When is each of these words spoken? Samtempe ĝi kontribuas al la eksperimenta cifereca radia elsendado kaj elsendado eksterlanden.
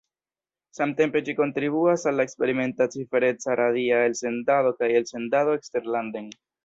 Samtempe 0.75 1.19
ĝi 1.27 1.33
kontribuas 1.39 2.05
al 2.11 2.17
la 2.19 2.25
eksperimenta 2.29 2.87
cifereca 2.95 3.59
radia 3.61 4.01
elsendado 4.07 4.73
kaj 4.81 4.91
elsendado 5.03 5.55
eksterlanden. 5.61 6.35